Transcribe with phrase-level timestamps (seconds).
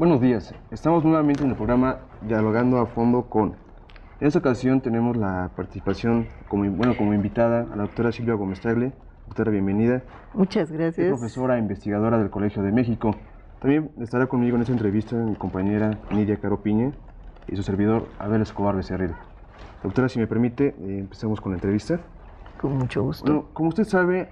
[0.00, 3.54] Buenos días, estamos nuevamente en el programa Dialogando a Fondo con.
[4.18, 8.60] En esta ocasión tenemos la participación como, bueno, como invitada a la doctora Silvia Gómez
[8.62, 8.92] Tagle.
[9.26, 10.02] Doctora, bienvenida.
[10.32, 11.06] Muchas gracias.
[11.06, 13.14] Es profesora e investigadora del Colegio de México.
[13.60, 16.92] También estará conmigo en esta entrevista mi compañera Nidia Caro Piña
[17.46, 19.12] y su servidor Abel Escobar Becerril.
[19.82, 22.00] Doctora, si me permite, eh, empecemos con la entrevista.
[22.58, 23.24] Con mucho gusto.
[23.30, 24.30] Bueno, como usted sabe,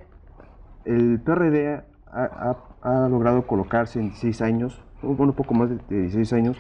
[0.87, 2.57] el PRD ha, ha-
[3.05, 6.57] ha logrado colocarse en 16 años, bueno, poco más de 16 años,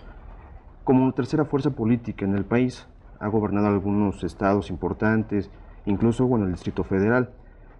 [0.84, 2.86] como tercera fuerza política en el país.
[3.20, 5.50] Ha gobernado algunos estados importantes,
[5.86, 7.30] incluso bueno, el Distrito Federal.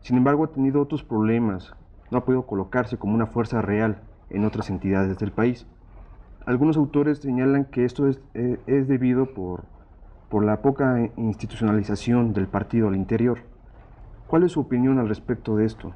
[0.01, 1.75] Sin embargo, ha tenido otros problemas.
[2.11, 5.67] No ha podido colocarse como una fuerza real en otras entidades del país.
[6.45, 9.65] Algunos autores señalan que esto es, eh, es debido por,
[10.29, 13.41] por la poca institucionalización del partido al interior.
[14.27, 15.95] ¿Cuál es su opinión al respecto de esto?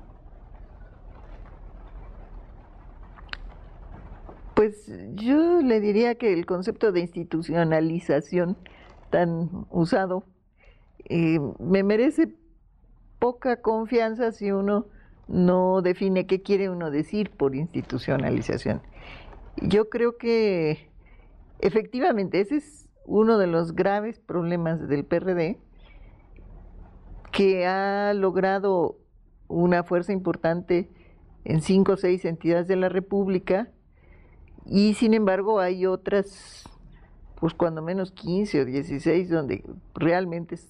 [5.14, 8.56] Yo le diría que el concepto de institucionalización
[9.10, 10.24] tan usado
[11.04, 12.34] eh, me merece
[13.18, 14.86] poca confianza si uno
[15.28, 18.82] no define qué quiere uno decir por institucionalización.
[19.56, 20.90] Yo creo que
[21.60, 25.58] efectivamente ese es uno de los graves problemas del PRD,
[27.30, 28.98] que ha logrado
[29.48, 30.90] una fuerza importante
[31.44, 33.70] en cinco o seis entidades de la República
[34.66, 36.64] y sin embargo hay otras,
[37.40, 40.68] pues cuando menos 15 o 16, donde realmente es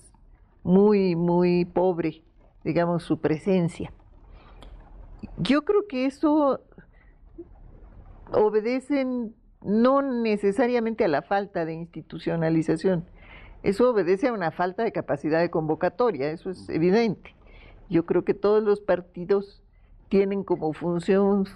[0.63, 2.23] muy, muy pobre,
[2.65, 3.93] digamos, su presencia.
[5.37, 6.61] Yo creo que eso
[8.33, 13.05] obedecen no necesariamente a la falta de institucionalización,
[13.63, 17.37] eso obedece a una falta de capacidad de convocatoria, eso es evidente.
[17.89, 19.63] Yo creo que todos los partidos
[20.09, 21.47] tienen como función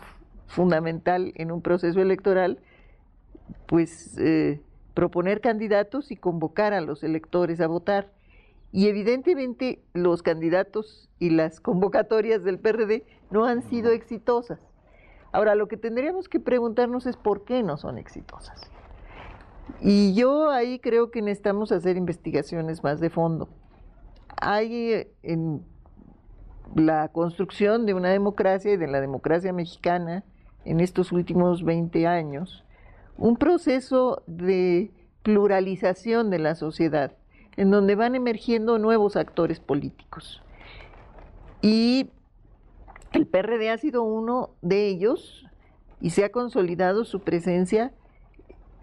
[0.47, 2.61] fundamental en un proceso electoral,
[3.67, 4.61] pues eh,
[4.95, 8.11] proponer candidatos y convocar a los electores a votar.
[8.73, 14.61] Y evidentemente los candidatos y las convocatorias del PRD no han sido exitosas.
[15.33, 18.71] Ahora, lo que tendríamos que preguntarnos es por qué no son exitosas.
[19.81, 23.49] Y yo ahí creo que necesitamos hacer investigaciones más de fondo.
[24.41, 25.65] Hay eh, en
[26.75, 30.25] la construcción de una democracia y de la democracia mexicana
[30.67, 32.65] en estos últimos 20 años
[33.17, 34.91] un proceso de
[35.23, 37.13] pluralización de la sociedad,
[37.57, 40.43] en donde van emergiendo nuevos actores políticos.
[41.63, 42.11] Y
[43.13, 45.47] el PRD ha sido uno de ellos
[46.01, 47.93] y se ha consolidado su presencia,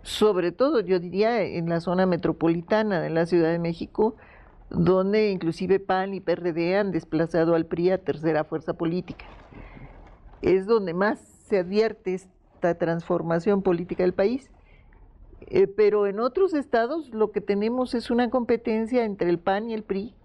[0.02, 4.16] sobre todo yo diría en la zona metropolitana de la Ciudad de México,
[4.70, 9.26] donde inclusive PAN y PRD han desplazado al PRI a tercera fuerza política.
[10.42, 14.50] Es donde más se advierte esta transformación política del país.
[15.42, 19.76] Eh, pero en otros estados lo que tenemos es una competencia entre el PAN y
[19.76, 20.16] el PRI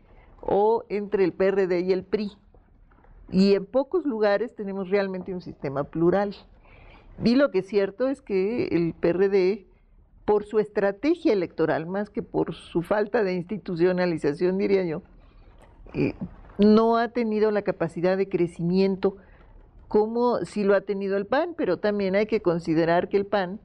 [0.41, 2.33] o entre el PRD y el PRI.
[3.31, 6.35] Y en pocos lugares tenemos realmente un sistema plural.
[7.23, 9.67] Y lo que es cierto es que el PRD,
[10.25, 15.03] por su estrategia electoral, más que por su falta de institucionalización, diría yo,
[15.93, 16.15] eh,
[16.57, 19.19] no ha tenido la capacidad de crecimiento
[19.89, 23.61] como sí lo ha tenido el PAN, pero también hay que considerar que el PAN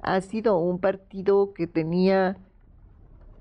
[0.00, 2.38] ha sido un partido que tenía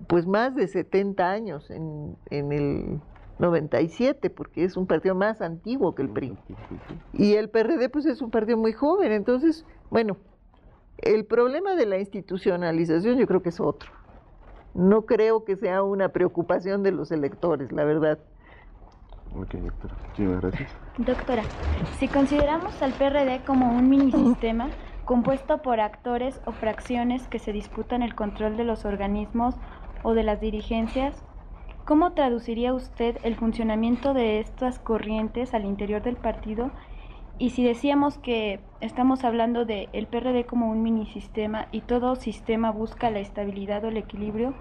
[0.08, 3.00] pues más de 70 años en, en el
[3.40, 6.38] 97, porque es un partido más antiguo que el PRI.
[7.14, 10.18] Y el PRD pues es un partido muy joven, entonces, bueno,
[10.98, 13.92] el problema de la institucionalización yo creo que es otro.
[14.74, 18.20] No creo que sea una preocupación de los electores, la verdad.
[19.36, 19.96] Ok, doctora.
[20.08, 20.72] Muchísimas gracias.
[20.98, 21.44] Doctora,
[22.00, 24.70] si consideramos al PRD como un minisistema
[25.06, 29.56] compuesto por actores o fracciones que se disputan el control de los organismos
[30.04, 31.24] o de las dirigencias,
[31.86, 36.72] ¿cómo traduciría usted el funcionamiento de estas corrientes al interior del partido?
[37.38, 42.72] Y si decíamos que estamos hablando de el PRD como un minisistema y todo sistema
[42.72, 44.54] busca la estabilidad o el equilibrio,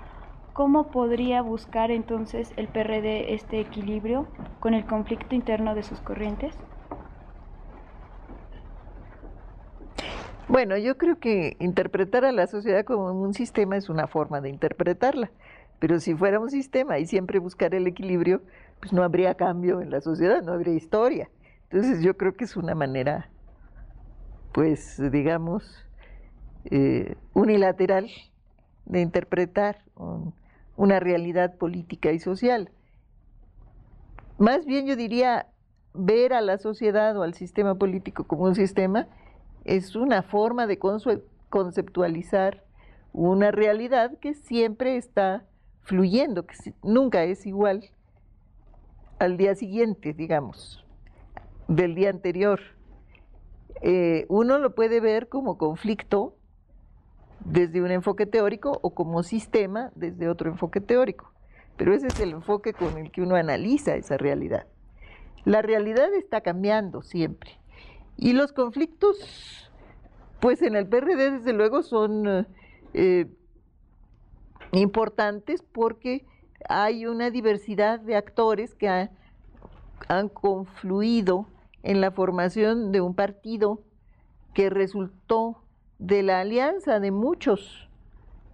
[0.53, 4.27] ¿cómo podría buscar entonces el PRD este equilibrio
[4.61, 6.55] con el conflicto interno de sus corrientes?
[10.49, 14.49] Bueno, yo creo que interpretar a la sociedad como un sistema es una forma de
[14.49, 15.31] interpretarla,
[15.79, 18.41] pero si fuera un sistema y siempre buscar el equilibrio,
[18.81, 21.29] pues no habría cambio en la sociedad, no habría historia.
[21.71, 23.29] Entonces yo creo que es una manera,
[24.53, 25.85] pues digamos,
[26.71, 28.09] eh, unilateral
[28.88, 30.35] de interpretar un-
[30.76, 32.70] una realidad política y social.
[34.38, 35.49] Más bien yo diría
[35.94, 39.06] ver a la sociedad o al sistema político como un sistema
[39.64, 40.79] es una forma de
[41.50, 42.64] conceptualizar
[43.12, 45.44] una realidad que siempre está
[45.82, 47.90] fluyendo, que nunca es igual
[49.19, 50.85] al día siguiente, digamos,
[51.67, 52.61] del día anterior.
[53.82, 56.37] Eh, uno lo puede ver como conflicto
[57.44, 61.32] desde un enfoque teórico o como sistema desde otro enfoque teórico.
[61.76, 64.67] Pero ese es el enfoque con el que uno analiza esa realidad.
[65.44, 67.58] La realidad está cambiando siempre.
[68.17, 69.70] Y los conflictos,
[70.40, 72.46] pues en el PRD desde luego son
[72.94, 73.26] eh,
[74.73, 76.26] importantes porque
[76.69, 81.46] hay una diversidad de actores que han confluido
[81.82, 83.81] en la formación de un partido
[84.52, 85.62] que resultó
[85.99, 87.89] de la alianza de muchos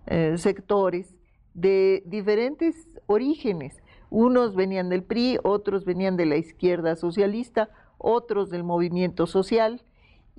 [0.06, 1.14] eh, sectores
[1.52, 2.74] de diferentes
[3.06, 3.82] orígenes.
[4.10, 9.82] Unos venían del PRI, otros venían de la izquierda socialista, otros del movimiento social,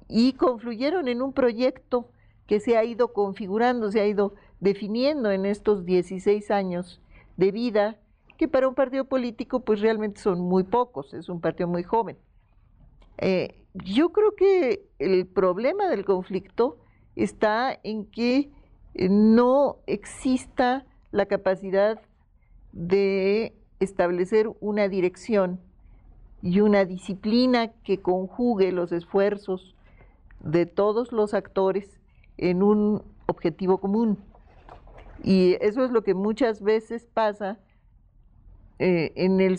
[0.08, 2.10] y confluyeron en un proyecto
[2.48, 7.02] que se ha ido configurando, se ha ido definiendo en estos 16 años
[7.38, 7.98] de vida,
[8.38, 12.18] que para un partido político pues realmente son muy pocos, es un partido muy joven.
[13.18, 16.78] Eh, yo creo que el problema del conflicto
[17.16, 18.50] está en que
[18.94, 22.02] eh, no exista la capacidad
[22.72, 25.60] de establecer una dirección
[26.42, 29.76] y una disciplina que conjugue los esfuerzos
[30.42, 32.00] de todos los actores
[32.38, 34.18] en un objetivo común.
[35.24, 37.58] Y eso es lo que muchas veces pasa
[38.78, 39.58] eh, en, el,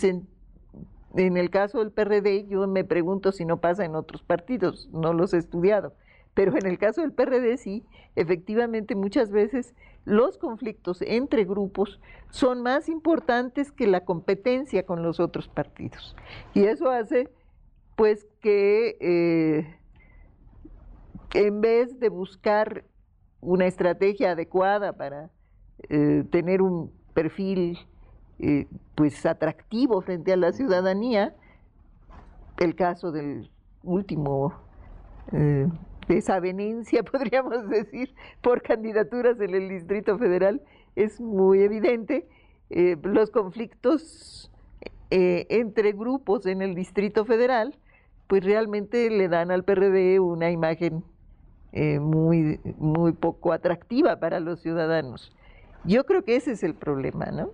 [1.15, 2.47] en el caso del PRD.
[2.47, 5.95] Yo me pregunto si no pasa en otros partidos, no los he estudiado
[6.37, 7.83] pero en el caso del PRD sí,
[8.15, 9.75] efectivamente muchas veces
[10.05, 11.99] los conflictos entre grupos
[12.29, 16.15] son más importantes que la competencia con los otros partidos.
[16.53, 17.31] Y eso hace
[17.97, 19.79] pues que eh,
[21.33, 22.85] en vez de buscar
[23.41, 25.31] una estrategia adecuada para
[25.89, 27.79] eh, tener un perfil
[28.41, 31.35] eh, pues atractivo frente a la ciudadanía,
[32.59, 33.51] el caso del
[33.83, 34.53] último
[36.09, 40.63] desavenencia, podríamos decir, por candidaturas en el Distrito Federal
[40.95, 42.27] es muy evidente.
[42.71, 44.51] Eh, los conflictos
[45.11, 47.79] eh, entre grupos en el Distrito Federal,
[48.27, 51.05] pues realmente le dan al PRD una imagen
[51.73, 55.31] eh, muy, muy poco atractiva para los ciudadanos.
[55.85, 57.51] Yo creo que ese es el problema, ¿no?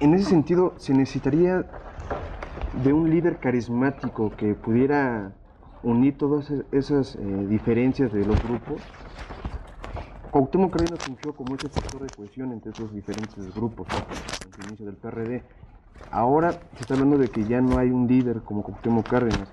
[0.00, 1.64] En ese sentido, se necesitaría
[2.82, 5.32] de un líder carismático que pudiera
[5.82, 8.80] unir todas e-, esas eh, diferencias de los grupos.
[10.30, 13.98] Cuauhtémoc Cárdenas fungió como ese factor de cohesión entre esos diferentes grupos ¿no?
[14.58, 15.42] el inicio del PRD.
[16.10, 19.52] Ahora se está hablando de que ya no hay un líder como Cuauhtémoc Cárdenas.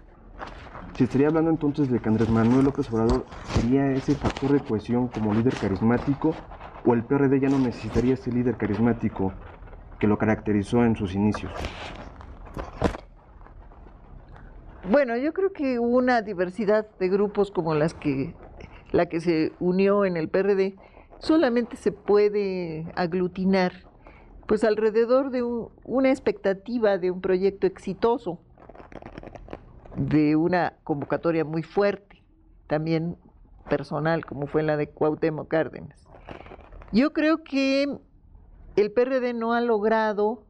[0.95, 5.07] Se estaría hablando entonces de que Andrés Manuel López Obrador sería ese factor de cohesión
[5.07, 6.33] como líder carismático
[6.85, 9.33] o el PRD ya no necesitaría ese líder carismático
[9.99, 11.51] que lo caracterizó en sus inicios.
[14.89, 18.33] Bueno, yo creo que una diversidad de grupos como las que
[18.91, 20.77] la que se unió en el PRD
[21.19, 23.71] solamente se puede aglutinar
[24.47, 28.39] pues alrededor de una expectativa de un proyecto exitoso,
[29.95, 32.23] de una convocatoria muy fuerte,
[32.65, 33.15] también
[33.69, 36.07] personal, como fue la de Cuauhtémoc Cárdenas.
[36.91, 37.95] Yo creo que
[38.75, 40.48] el PRD no ha logrado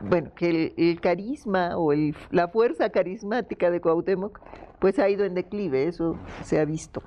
[0.00, 1.92] bueno, que el, carisma o
[2.30, 4.40] la fuerza carismática de Cuauhtémoc
[4.78, 7.02] pues ha ido en declive, eso se ha visto,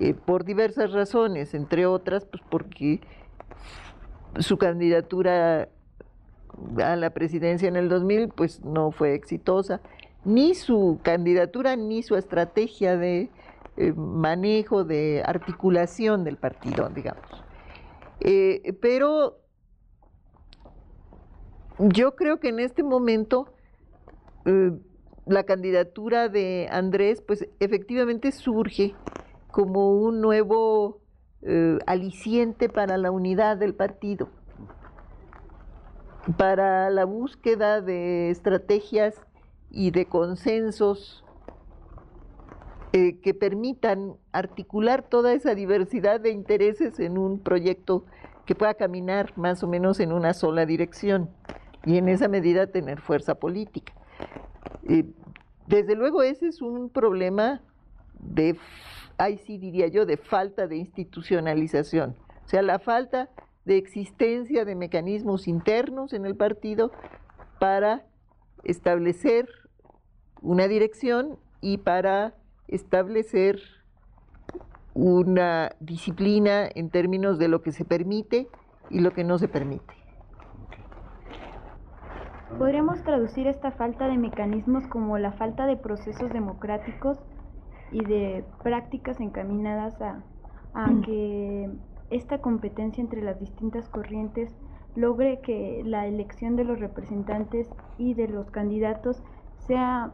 [0.00, 3.00] eh, por diversas razones, entre otras pues porque
[4.38, 5.68] su candidatura
[6.82, 9.80] a la presidencia en el 2000 pues no fue exitosa,
[10.24, 13.30] ni su candidatura ni su estrategia de
[13.76, 17.24] eh, manejo, de articulación del partido, digamos.
[18.20, 19.38] Eh, pero
[21.80, 23.52] yo creo que en este momento
[24.44, 24.72] eh,
[25.26, 28.94] la candidatura de Andrés, pues efectivamente surge
[29.50, 31.00] como un nuevo
[31.42, 34.28] eh, aliciente para la unidad del partido,
[36.36, 39.14] para la búsqueda de estrategias
[39.70, 41.24] y de consensos
[42.92, 48.04] eh, que permitan articular toda esa diversidad de intereses en un proyecto
[48.44, 51.30] que pueda caminar más o menos en una sola dirección
[51.84, 53.92] y en esa medida tener fuerza política.
[55.66, 57.62] desde luego ese es un problema
[58.18, 58.56] de,
[59.18, 63.30] ahí sí diría yo, de falta de institucionalización, o sea, la falta
[63.64, 66.90] de existencia de mecanismos internos en el partido
[67.58, 68.04] para
[68.64, 69.48] establecer
[70.42, 72.34] una dirección y para
[72.68, 73.60] establecer
[74.94, 78.48] una disciplina en términos de lo que se permite
[78.90, 79.99] y lo que no se permite.
[82.58, 87.18] Podríamos traducir esta falta de mecanismos como la falta de procesos democráticos
[87.90, 90.22] y de prácticas encaminadas a,
[90.74, 91.70] a que
[92.10, 94.54] esta competencia entre las distintas corrientes
[94.94, 99.22] logre que la elección de los representantes y de los candidatos
[99.66, 100.12] sea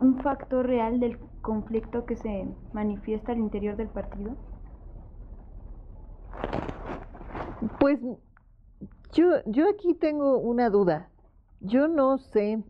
[0.00, 4.36] un factor real del conflicto que se manifiesta al interior del partido?
[7.80, 8.00] Pues
[9.12, 11.08] yo, yo aquí tengo una duda.
[11.60, 12.62] Yo no sé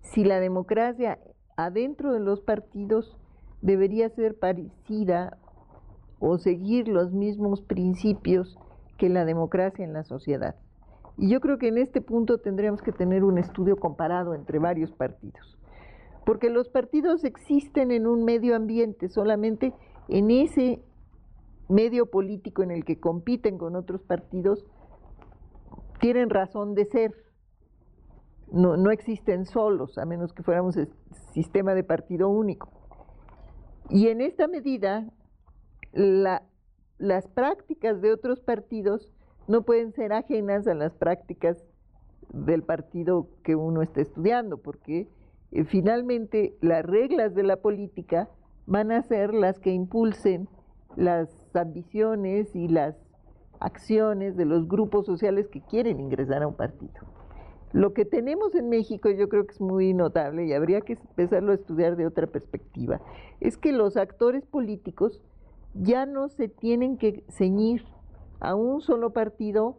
[0.00, 1.18] si la democracia
[1.56, 3.16] adentro de los partidos
[3.62, 5.38] debería ser parecida
[6.18, 8.58] o seguir los mismos principios
[8.98, 10.56] que la democracia en la sociedad.
[11.16, 14.92] Y yo creo que en este punto tendríamos que tener un estudio comparado entre varios
[14.92, 15.56] partidos.
[16.24, 19.72] Porque los partidos existen en un medio ambiente, solamente
[20.08, 20.82] en ese
[21.68, 24.66] medio político en el que compiten con otros partidos,
[26.00, 27.25] tienen razón de ser.
[28.52, 30.78] No, no existen solos, a menos que fuéramos
[31.32, 32.70] sistema de partido único.
[33.90, 35.08] Y en esta medida,
[35.92, 36.42] la,
[36.98, 39.12] las prácticas de otros partidos
[39.48, 41.64] no pueden ser ajenas a las prácticas
[42.32, 45.08] del partido que uno está estudiando, porque
[45.52, 48.28] eh, finalmente las reglas de la política
[48.66, 50.48] van a ser las que impulsen
[50.96, 52.96] las ambiciones y las
[53.60, 57.15] acciones de los grupos sociales que quieren ingresar a un partido.
[57.72, 61.52] Lo que tenemos en México yo creo que es muy notable y habría que empezarlo
[61.52, 63.00] a estudiar de otra perspectiva,
[63.40, 65.20] es que los actores políticos
[65.74, 67.84] ya no se tienen que ceñir
[68.40, 69.76] a un solo partido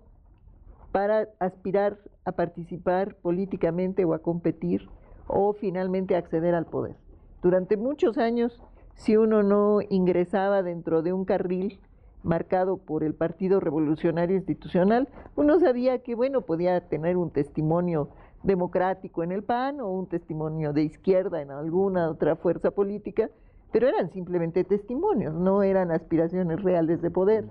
[0.92, 4.90] para aspirar a participar políticamente o a competir
[5.28, 6.96] o finalmente acceder al poder.
[7.42, 8.62] Durante muchos años,
[8.96, 11.80] si uno no ingresaba dentro de un carril
[12.28, 18.10] marcado por el Partido Revolucionario Institucional, uno sabía que, bueno, podía tener un testimonio
[18.44, 23.30] democrático en el PAN o un testimonio de izquierda en alguna otra fuerza política,
[23.72, 27.46] pero eran simplemente testimonios, no eran aspiraciones reales de poder.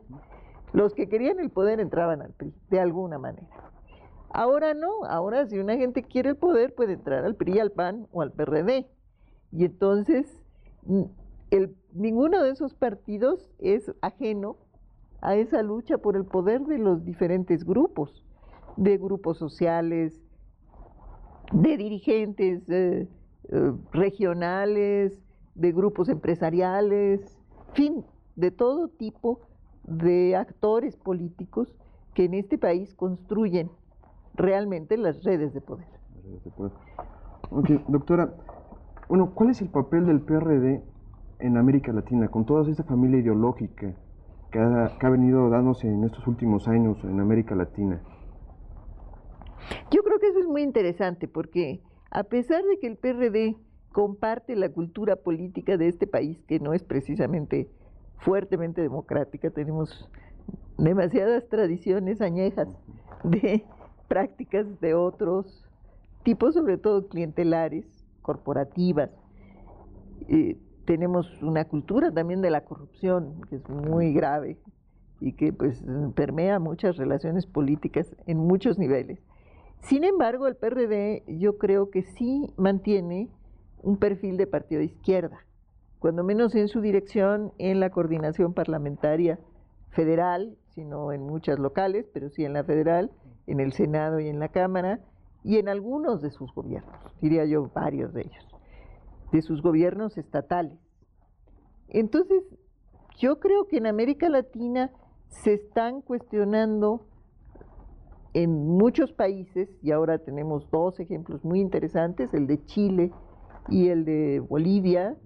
[0.72, 3.46] Los que querían el poder entraban al PRI, de alguna manera.
[4.30, 8.06] Ahora no, ahora si una gente quiere el poder puede entrar al PRI, al PAN
[8.12, 8.86] o al PRD.
[9.52, 10.26] Y entonces
[11.50, 14.56] el, ninguno de esos partidos es ajeno
[15.20, 18.24] a esa lucha por el poder de los diferentes grupos,
[18.76, 20.20] de grupos sociales,
[21.52, 23.08] de dirigentes eh,
[23.48, 25.20] eh, regionales,
[25.54, 27.38] de grupos empresariales,
[27.72, 28.04] fin,
[28.34, 29.40] de todo tipo
[29.84, 31.74] de actores políticos
[32.14, 33.70] que en este país construyen
[34.34, 35.86] realmente las redes de poder.
[37.88, 38.34] doctora,
[39.08, 40.82] bueno, ¿cuál es el papel del PRD
[41.38, 43.94] en América Latina, con toda esta familia ideológica
[44.50, 48.00] que ha, venido dándose en estos últimos años en América Latina?
[49.90, 53.56] Yo creo que eso es muy interesante porque a pesar de que el PRD
[53.92, 57.70] comparte la cultura política de este país, que no es precisamente
[58.18, 60.08] fuertemente democrática, tenemos
[60.78, 62.68] demasiadas tradiciones añejas
[63.24, 63.64] de
[64.08, 65.64] prácticas de otros
[66.22, 67.86] tipos, sobre todo clientelares,
[68.22, 69.10] corporativas.
[70.28, 74.58] Eh, tenemos una cultura también de la corrupción, que es muy grave
[75.20, 75.82] y que pues
[76.14, 79.18] permea muchas relaciones políticas en muchos niveles.
[79.80, 83.28] Sin embargo, el PRD yo creo que sí mantiene
[83.82, 85.44] un perfil de partido de izquierda,
[85.98, 89.38] cuando menos en su dirección en la coordinación parlamentaria
[89.90, 93.10] federal, sino en muchas locales, pero sí en la federal,
[93.46, 95.00] en el Senado y en la Cámara,
[95.42, 98.55] y en algunos de sus gobiernos, diría yo varios de ellos,
[99.36, 100.78] de sus gobiernos estatales.
[101.88, 102.42] Entonces,
[103.18, 104.90] yo creo que en América Latina
[105.28, 107.06] se están cuestionando
[108.32, 113.12] en muchos países, y ahora tenemos dos ejemplos muy interesantes, el de Chile
[113.68, 115.16] y el de Bolivia,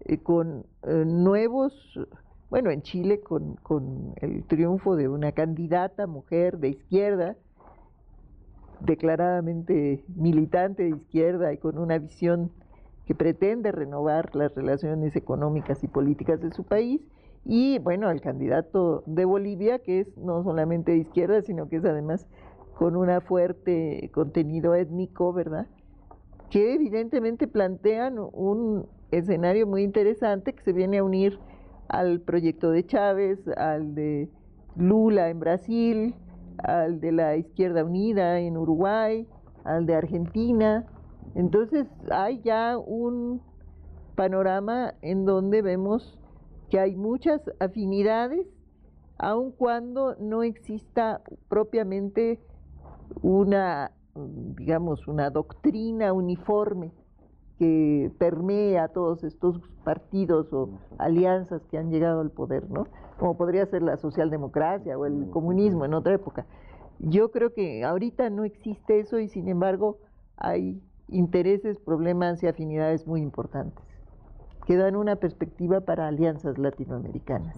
[0.00, 1.72] eh, con eh, nuevos,
[2.50, 7.36] bueno, en Chile con, con el triunfo de una candidata mujer de izquierda,
[8.80, 12.50] declaradamente militante de izquierda y con una visión
[13.10, 17.00] que pretende renovar las relaciones económicas y políticas de su país,
[17.44, 21.84] y bueno, el candidato de Bolivia, que es no solamente de izquierda, sino que es
[21.84, 22.28] además
[22.78, 25.66] con un fuerte contenido étnico, ¿verdad?
[26.50, 31.36] que evidentemente plantean un escenario muy interesante que se viene a unir
[31.88, 34.28] al proyecto de Chávez, al de
[34.76, 36.14] Lula en Brasil,
[36.58, 39.26] al de la Izquierda Unida en Uruguay,
[39.64, 40.86] al de Argentina.
[41.34, 43.40] Entonces hay ya un
[44.16, 46.18] panorama en donde vemos
[46.68, 48.46] que hay muchas afinidades,
[49.18, 52.38] aun cuando no exista propiamente
[53.22, 53.92] una,
[54.56, 56.92] digamos, una doctrina uniforme
[57.58, 62.86] que permea a todos estos partidos o alianzas que han llegado al poder, ¿no?
[63.18, 66.46] Como podría ser la socialdemocracia o el comunismo en otra época.
[67.00, 69.98] Yo creo que ahorita no existe eso y sin embargo
[70.36, 70.80] hay
[71.10, 73.84] intereses, problemas y afinidades muy importantes
[74.66, 77.56] que dan una perspectiva para alianzas latinoamericanas.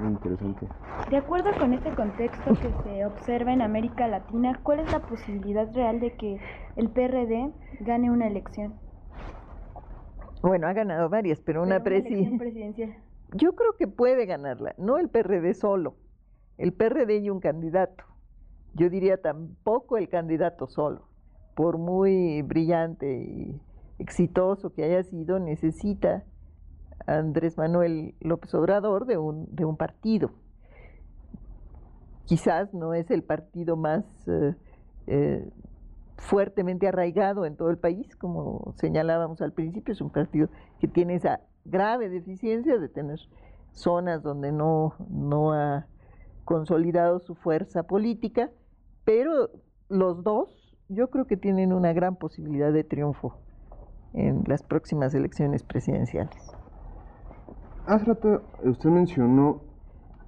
[0.00, 0.68] Muy interesante.
[1.10, 5.72] De acuerdo con este contexto que se observa en América Latina, ¿cuál es la posibilidad
[5.74, 6.38] real de que
[6.76, 8.74] el PRD gane una elección?
[10.42, 12.96] Bueno, ha ganado varias, pero, una, presidencial.
[13.32, 15.96] Yo creo que puede ganarla, no el PRD solo,
[16.58, 18.04] el PRD y un candidato.
[18.74, 21.08] Yo diría tampoco el candidato solo,
[21.54, 23.60] por muy brillante y
[23.98, 26.24] exitoso que haya sido, necesita
[27.06, 30.30] Andrés Manuel López Obrador de un, de un partido.
[32.24, 34.54] Quizás no es el partido más eh,
[35.06, 35.50] eh,
[36.16, 40.48] fuertemente arraigado en todo el país, como señalábamos al principio, es un partido
[40.80, 43.20] que tiene esa grave deficiencia de tener
[43.72, 45.86] zonas donde no, no ha
[46.44, 48.50] consolidado su fuerza política,
[49.04, 49.50] pero
[49.88, 53.36] los dos yo creo que tienen una gran posibilidad de triunfo
[54.12, 56.36] en las próximas elecciones presidenciales.
[57.86, 59.60] Hace rato usted mencionó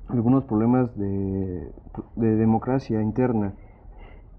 [0.09, 1.73] algunos problemas de,
[2.15, 3.55] democracia interna,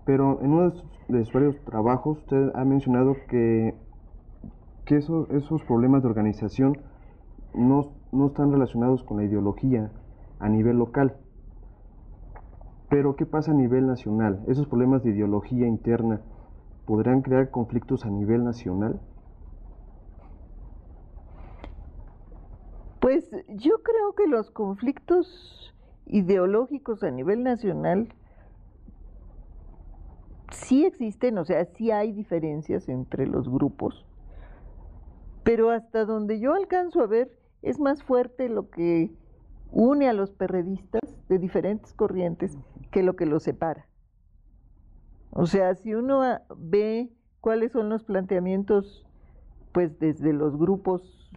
[0.05, 0.71] pero en uno
[1.07, 3.73] de sus, varios trabajos usted ha mencionado que,
[4.85, 6.77] que esos, esos problemas de organización
[7.53, 9.91] no, no están relacionados con la ideología
[10.39, 11.17] a nivel local.
[12.89, 14.43] Pero ¿qué pasa a nivel nacional?
[14.47, 16.21] ¿Esos problemas de ideología interna
[16.85, 18.99] podrán crear conflictos a nivel nacional?
[23.01, 25.73] Pues yo creo que los conflictos
[26.05, 28.09] ideológicos a nivel nacional
[30.51, 34.05] sí existen, o sea, sí hay diferencias entre los grupos,
[35.43, 39.11] pero hasta donde yo alcanzo a ver es más fuerte lo que
[39.71, 42.57] une a los perredistas de diferentes corrientes
[42.97, 43.85] que lo que los separa.
[45.29, 46.23] O sea, si uno
[46.57, 49.05] ve cuáles son los planteamientos,
[49.71, 51.29] pues desde los grupos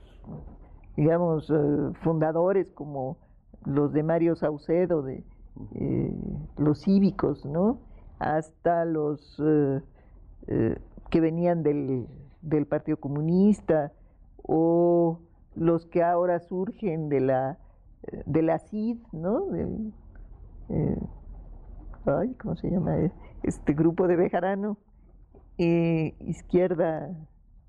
[0.97, 3.19] digamos, eh, fundadores como
[3.67, 5.23] los de Mario Saucedo, de
[5.75, 6.15] eh,
[6.57, 7.79] los cívicos, ¿no?
[8.19, 9.83] Hasta los eh,
[11.11, 12.07] que venían del,
[12.41, 13.93] del, Partido Comunista
[14.43, 15.21] o
[15.55, 17.59] los que ahora surgen de la,
[18.25, 19.47] de la CID, ¿no?
[22.07, 22.97] Ay, ¿cómo se llama?
[23.43, 24.79] Este grupo de Bejarano,
[25.57, 27.11] izquierda.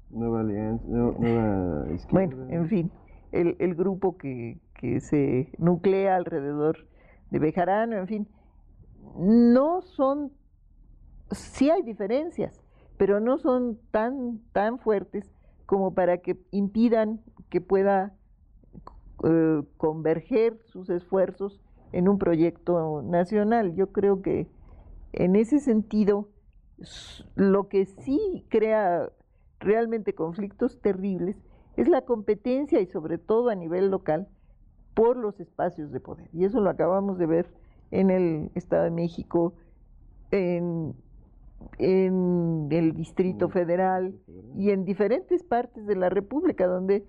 [0.09, 2.35] Nueva Alianza, nueva izquierda.
[2.35, 2.91] Bueno, en fin
[3.31, 6.87] el, el grupo que, que, se nuclea alrededor
[7.29, 8.27] de Bejarano, en fin,
[9.17, 10.31] no son,
[11.31, 12.61] sí hay diferencias,
[12.97, 15.31] pero no son tan, tan fuertes
[15.65, 18.13] como para que impidan que pueda
[19.23, 21.61] eh, converger sus esfuerzos
[21.91, 23.75] en un proyecto nacional.
[23.75, 24.47] Yo creo que
[25.13, 26.29] en ese sentido,
[27.35, 29.09] lo que sí crea
[29.59, 31.37] realmente conflictos terribles
[31.77, 34.27] es la competencia y sobre todo a nivel local
[34.93, 36.29] por los espacios de poder.
[36.33, 37.47] Y eso lo acabamos de ver
[37.91, 39.53] en el Estado de México,
[40.31, 40.95] en,
[41.77, 44.15] el Distrito Federal
[44.55, 47.05] y en diferentes partes de la República, donde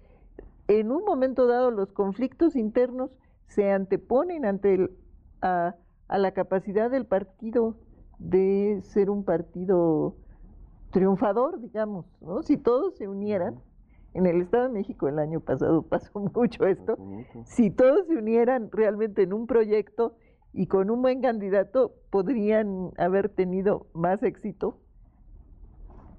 [0.68, 3.10] en un momento dado los conflictos internos
[3.46, 4.90] se anteponen ante
[5.40, 5.74] a,
[6.08, 7.76] a la capacidad del partido
[8.18, 10.16] de ser un partido
[10.90, 12.42] triunfador, digamos, ¿no?
[12.42, 13.60] Si todos se unieran,
[14.14, 16.98] en el Estado de México el año pasado pasó mucho esto.
[17.44, 20.16] Si todos se unieran realmente en un proyecto
[20.52, 24.78] y con un buen candidato, podrían haber tenido más éxito.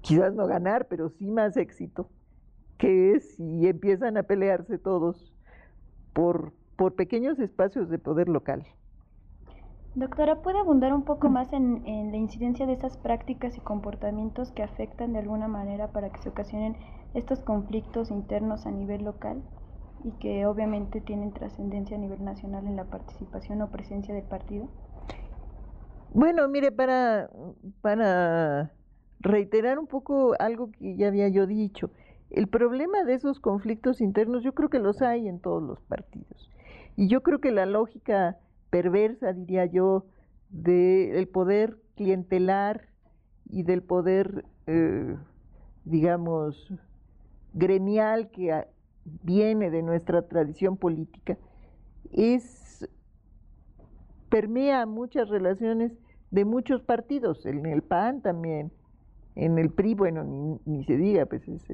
[0.00, 2.10] Quizás no ganar, pero sí más éxito,
[2.76, 5.32] que si empiezan a pelearse todos
[6.12, 8.64] por, por pequeños espacios de poder local.
[9.94, 14.50] Doctora, ¿puede abundar un poco más en, en, la incidencia de esas prácticas y comportamientos
[14.50, 16.76] que afectan de alguna manera para que se ocasionen
[17.14, 19.40] estos conflictos internos a nivel local
[20.02, 24.68] y que obviamente tienen trascendencia a nivel nacional en la participación o presencia del partido?
[26.12, 27.30] Bueno, mire, para,
[27.80, 28.72] para
[29.20, 31.90] reiterar un poco algo que ya había yo dicho,
[32.30, 36.50] el problema de esos conflictos internos yo creo que los hay en todos los partidos.
[36.96, 38.38] Y yo creo que la lógica
[38.70, 40.06] perversa, diría yo,
[40.50, 42.88] del poder clientelar
[43.50, 45.16] y del poder, eh,
[45.84, 46.72] digamos,
[47.52, 48.66] gremial que
[49.04, 51.36] viene de nuestra tradición política,
[52.12, 52.88] es
[54.28, 55.92] permea muchas relaciones
[56.30, 58.72] de muchos partidos, en el PAN también,
[59.36, 60.24] en el PRI, bueno,
[60.64, 61.64] ni, se diga, pues es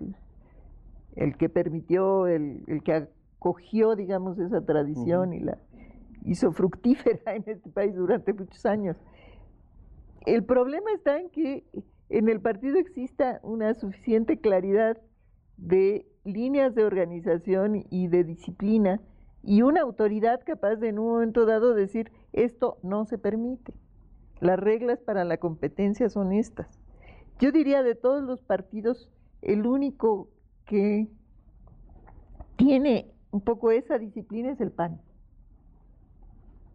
[1.16, 3.09] el, que permitió, el, el, que
[3.40, 5.57] acogió, digamos, esa tradición y la
[6.26, 8.96] hizo fructífera en este país durante muchos años.
[10.26, 11.64] El problema está en que
[12.11, 14.98] en el partido exista una suficiente claridad
[15.57, 19.00] de líneas de organización y de disciplina
[19.42, 23.72] y una autoridad capaz de en un momento dado decir esto no se permite.
[24.40, 26.79] Las reglas para la competencia son estas.
[27.38, 29.09] Yo diría de todos los partidos,
[29.40, 30.29] el único
[30.66, 31.09] que
[32.57, 35.00] tiene un poco esa disciplina es el PAN.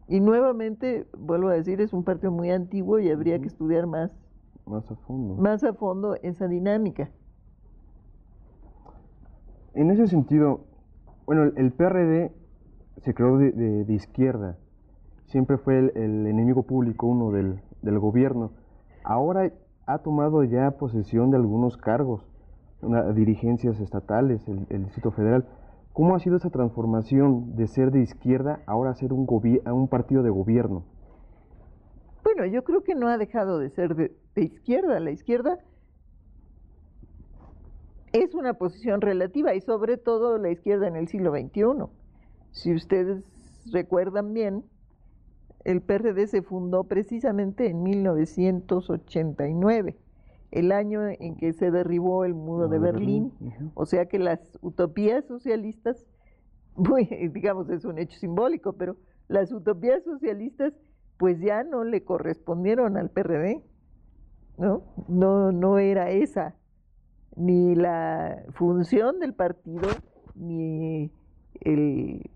[0.07, 4.11] Y nuevamente, vuelvo a decir, es un partido muy antiguo y habría que estudiar más.
[4.65, 5.35] Más a fondo.
[5.35, 7.09] Más a fondo esa dinámica.
[9.73, 10.61] En ese sentido,
[11.25, 12.31] bueno, el PRD
[13.01, 14.57] se creó de, izquierda,
[15.25, 17.59] siempre fue el, enemigo público uno del,
[17.99, 18.51] gobierno.
[19.03, 19.51] Ahora
[19.85, 22.21] ha tomado ya posesión de algunos cargos,
[22.81, 25.45] una, dirigencias estatales, el, Distrito Federal.
[25.95, 30.23] ¿Cómo ha sido esa transformación de ser de izquierda ahora a ser un, un partido
[30.23, 30.83] de gobierno?
[32.21, 34.99] Bueno, yo creo que no ha dejado de ser de, de izquierda.
[34.99, 35.57] La izquierda
[38.11, 41.85] es una posición relativa y sobre todo la izquierda en el siglo XXI.
[42.51, 43.23] Si ustedes
[43.71, 44.65] recuerdan bien,
[45.63, 49.95] el PRD se fundó precisamente en 1989,
[50.55, 53.33] el año en que se derribó el muro de Berlín,
[53.73, 56.07] o sea que las utopías socialistas,
[57.33, 58.95] digamos es un hecho simbólico, pero
[59.27, 60.73] las utopías socialistas
[61.17, 63.63] pues ya no le correspondieron al PRD,
[64.57, 64.83] ¿no?
[65.07, 66.55] No, no era esa
[67.35, 69.89] ni la función del partido,
[70.35, 71.11] ni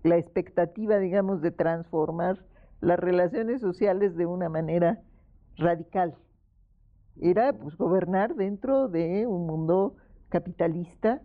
[0.02, 2.44] la expectativa, digamos, de transformar
[2.82, 5.00] las relaciones sociales de una manera
[5.56, 6.16] radical.
[7.20, 9.94] Era pues gobernar dentro de un mundo
[10.30, 11.20] capitalista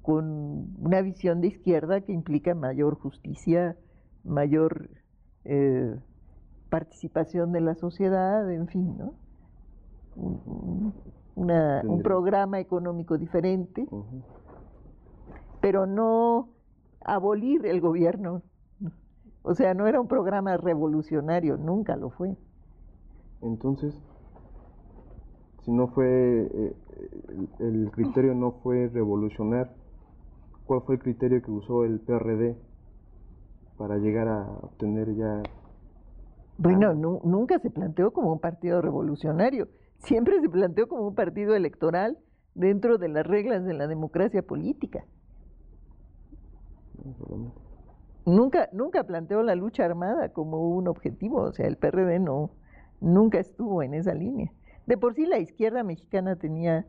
[0.00, 3.76] con una visión de izquierda que implica mayor justicia,
[4.24, 4.88] mayor
[5.44, 5.96] eh,
[6.70, 9.14] participación de la sociedad, en fin, ¿no?
[11.34, 13.86] un programa económico diferente,
[15.60, 16.48] pero no
[17.00, 18.42] abolir el gobierno.
[19.42, 22.36] O sea, no era un programa revolucionario, nunca lo fue.
[23.40, 23.94] Entonces,
[25.64, 26.74] si no fue, eh,
[27.60, 29.72] el, criterio no fue revolucionar,
[30.66, 32.56] ¿cuál fue el criterio que usó el PRD
[33.78, 35.42] para llegar a obtener ya...
[36.58, 42.18] Bueno, nunca se planteó como un partido revolucionario, siempre se planteó como un partido electoral
[42.54, 45.04] dentro de las reglas de la democracia política.
[48.26, 52.50] Nunca, nunca planteó la lucha armada como un objetivo, o sea, el PRD no,
[53.00, 54.52] nunca estuvo en esa línea.
[54.86, 56.86] De por sí la izquierda mexicana tenía,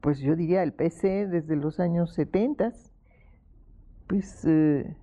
[0.00, 2.72] pues yo diría, el PC desde los años 70,
[4.06, 4.96] pues eh,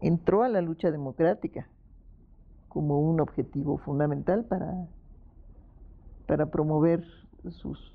[0.00, 1.68] entró a la lucha democrática
[2.68, 4.86] como un objetivo fundamental para,
[6.26, 7.02] para promover
[7.48, 7.94] sus,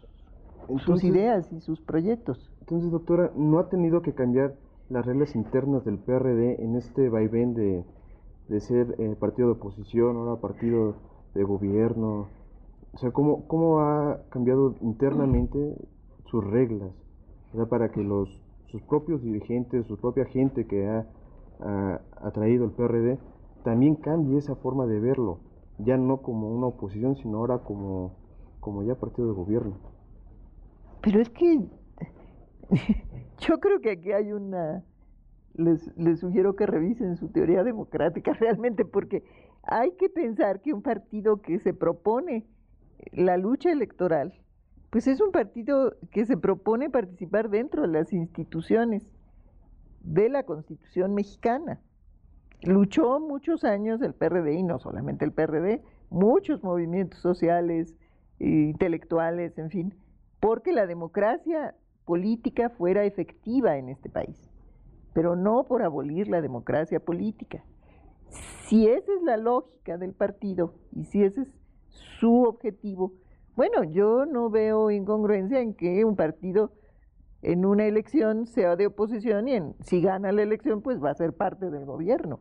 [0.85, 2.51] sus ideas y sus proyectos.
[2.61, 4.55] Entonces, doctora, ¿no ha tenido que cambiar
[4.89, 7.85] las reglas internas del PRD en este vaivén de,
[8.49, 10.95] de ser eh, partido de oposición, ahora partido
[11.33, 12.27] de gobierno?
[12.93, 15.75] O sea, ¿cómo, cómo ha cambiado internamente
[16.25, 16.91] sus reglas?
[17.69, 21.07] Para que los, sus propios dirigentes, su propia gente que ha,
[21.59, 23.17] ha, traído el PRD,
[23.63, 25.39] también cambie esa forma de verlo,
[25.79, 28.15] ya no como una oposición, sino ahora como,
[28.59, 29.75] como ya partido de gobierno.
[31.01, 31.61] Pero es que
[33.39, 34.83] yo creo que aquí hay una...
[35.55, 39.23] Les, les sugiero que revisen su teoría democrática realmente porque
[39.61, 42.47] hay que pensar que un partido que se propone
[43.11, 44.33] la lucha electoral,
[44.89, 49.09] pues es un partido que se propone participar dentro de las instituciones
[50.01, 51.79] de la Constitución mexicana.
[52.61, 57.95] Luchó muchos años el PRD, y no solamente el PRD, muchos movimientos sociales,
[58.39, 59.95] intelectuales, en fin,
[60.39, 64.49] porque la democracia política fuera efectiva en este país,
[65.13, 67.63] pero no por abolir la democracia política.
[68.67, 71.53] Si esa es la lógica del partido y si ese es
[72.19, 73.13] su objetivo,
[73.55, 76.71] bueno, yo no veo incongruencia en que un partido
[77.43, 81.15] en una elección sea de oposición y en, si gana la elección pues va a
[81.15, 82.39] ser parte del gobierno.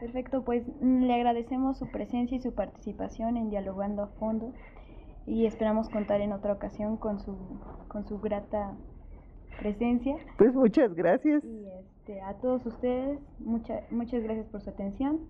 [0.00, 4.52] Perfecto, pues mm, le agradecemos su presencia y su participación en Dialogando a Fondo.
[5.26, 7.36] y esperamos contar en otra ocasión con su,
[7.88, 8.76] con su grata
[9.58, 10.16] presencia.
[10.38, 11.44] Pues muchas gracias.
[11.44, 11.66] Y
[12.10, 15.20] este, a todos ustedes, mucha, muchas gracias por su atención.